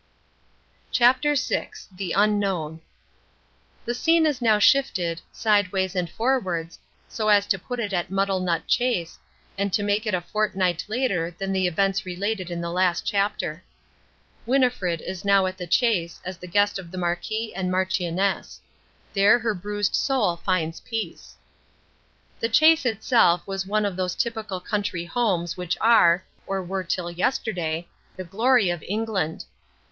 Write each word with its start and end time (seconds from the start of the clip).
CHAPTER 0.91 1.35
VI 1.35 1.69
THE 1.95 2.13
UNKNOWN 2.15 2.81
The 3.85 3.93
scene 3.93 4.25
is 4.25 4.41
now 4.41 4.57
shifted, 4.57 5.21
sideways 5.31 5.95
and 5.95 6.09
forwards, 6.09 6.79
so 7.07 7.29
as 7.29 7.45
to 7.45 7.59
put 7.59 7.79
it 7.79 7.93
at 7.93 8.09
Muddlenut 8.09 8.63
Chase, 8.65 9.19
and 9.59 9.71
to 9.71 9.83
make 9.83 10.07
it 10.07 10.15
a 10.15 10.19
fortnight 10.21 10.85
later 10.87 11.35
than 11.37 11.51
the 11.53 11.67
events 11.67 12.03
related 12.03 12.49
in 12.49 12.61
the 12.61 12.71
last 12.71 13.05
chapter. 13.05 13.61
Winnifred 14.47 15.01
is 15.01 15.23
now 15.23 15.45
at 15.45 15.59
the 15.59 15.67
Chase 15.67 16.19
as 16.25 16.39
the 16.39 16.47
guest 16.47 16.79
of 16.79 16.89
the 16.89 16.97
Marquis 16.97 17.53
and 17.53 17.69
Marchioness. 17.69 18.59
There 19.13 19.37
her 19.37 19.53
bruised 19.53 19.93
soul 19.93 20.35
finds 20.35 20.79
peace. 20.79 21.35
The 22.39 22.49
Chase 22.49 22.87
itself 22.87 23.45
was 23.45 23.67
one 23.67 23.85
of 23.85 23.95
those 23.95 24.15
typical 24.15 24.59
country 24.59 25.05
homes 25.05 25.55
which 25.55 25.77
are, 25.79 26.23
or 26.47 26.63
were 26.63 26.83
till 26.83 27.11
yesterday, 27.11 27.87
the 28.15 28.23
glory 28.23 28.71
of 28.71 28.83
England. 28.87 29.45